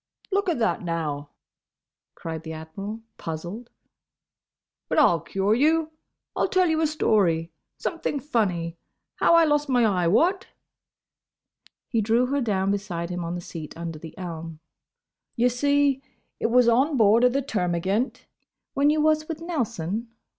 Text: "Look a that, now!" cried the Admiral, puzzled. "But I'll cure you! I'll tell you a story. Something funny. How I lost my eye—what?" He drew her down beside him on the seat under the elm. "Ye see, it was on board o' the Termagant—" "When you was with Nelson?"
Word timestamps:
"Look 0.31 0.49
a 0.49 0.55
that, 0.55 0.81
now!" 0.81 1.29
cried 2.15 2.41
the 2.41 2.53
Admiral, 2.53 3.01
puzzled. 3.19 3.69
"But 4.89 4.97
I'll 4.97 5.19
cure 5.19 5.53
you! 5.53 5.91
I'll 6.35 6.47
tell 6.47 6.67
you 6.67 6.81
a 6.81 6.87
story. 6.87 7.51
Something 7.77 8.19
funny. 8.19 8.79
How 9.17 9.35
I 9.35 9.45
lost 9.45 9.69
my 9.69 9.85
eye—what?" 9.85 10.47
He 11.87 12.01
drew 12.01 12.25
her 12.25 12.41
down 12.41 12.71
beside 12.71 13.11
him 13.11 13.23
on 13.23 13.35
the 13.35 13.41
seat 13.41 13.77
under 13.77 13.99
the 13.99 14.17
elm. 14.17 14.59
"Ye 15.35 15.49
see, 15.49 16.01
it 16.39 16.47
was 16.47 16.67
on 16.67 16.97
board 16.97 17.23
o' 17.23 17.29
the 17.29 17.43
Termagant—" 17.43 18.25
"When 18.73 18.89
you 18.89 19.01
was 19.01 19.27
with 19.27 19.39
Nelson?" 19.39 20.07